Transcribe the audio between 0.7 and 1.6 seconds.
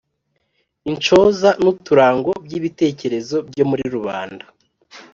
Inshoza